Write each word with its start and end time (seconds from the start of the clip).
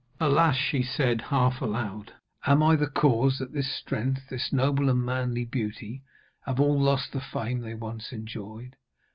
'Alas,' 0.19 0.55
she 0.55 0.81
said 0.81 1.21
half 1.21 1.61
aloud, 1.61 2.11
'am 2.47 2.63
I 2.63 2.75
the 2.75 2.87
cause 2.89 3.37
that 3.37 3.53
this 3.53 3.71
strength, 3.71 4.29
this 4.29 4.51
noble 4.51 4.89
and 4.89 5.05
manly 5.05 5.45
beauty 5.45 6.01
have 6.47 6.59
all 6.59 6.81
lost 6.81 7.11
the 7.11 7.21
fame 7.21 7.59
they 7.61 7.75
once 7.75 8.11
enjoyed? 8.11 8.77